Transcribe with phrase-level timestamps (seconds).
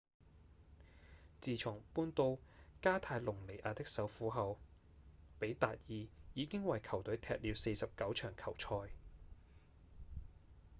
[1.41, 2.39] 自從搬到
[2.81, 4.57] 加泰隆尼亞的首府後
[5.39, 8.91] 比達爾已經為球隊踢了49場球賽